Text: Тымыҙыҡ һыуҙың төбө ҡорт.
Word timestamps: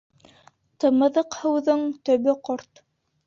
Тымыҙыҡ 0.83 1.37
һыуҙың 1.43 1.85
төбө 2.09 2.35
ҡорт. 2.49 2.83